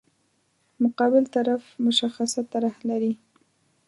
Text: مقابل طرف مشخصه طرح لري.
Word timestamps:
مقابل 0.83 1.23
طرف 1.35 1.63
مشخصه 1.87 2.41
طرح 2.53 2.75
لري. 2.89 3.13